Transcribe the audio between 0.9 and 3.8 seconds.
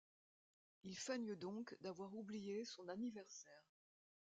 feignent donc d’avoir oublié son anniversaire.